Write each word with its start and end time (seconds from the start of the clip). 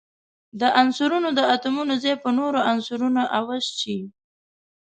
د 0.59 0.61
عنصرونو 0.81 1.29
د 1.37 1.39
اتومونو 1.53 1.93
ځای 2.03 2.15
په 2.23 2.29
نورو 2.39 2.59
عنصرونو 2.71 3.21
عوض 3.37 3.65
شي. 3.79 3.99